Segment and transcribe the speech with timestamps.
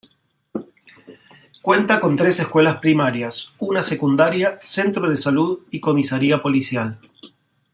[1.61, 6.97] Cuenta con tres escuelas primarias, una secundaria, centro de salud y comisaría policial.